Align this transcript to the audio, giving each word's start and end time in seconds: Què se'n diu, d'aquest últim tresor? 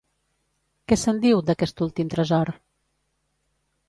Què 0.93 0.97
se'n 1.01 1.19
diu, 1.25 1.41
d'aquest 1.49 1.83
últim 1.87 2.09
tresor? 2.13 2.51